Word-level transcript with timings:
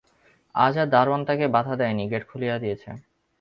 আজ 0.55 0.73
আর 0.77 0.87
দারোয়ন 0.87 1.21
তাঁকে 1.27 1.45
বাধা 1.55 1.73
দেয় 1.79 1.95
নি, 1.97 2.03
গেট 2.11 2.23
খুলে 2.29 2.47
দিয়েছে। 2.63 2.89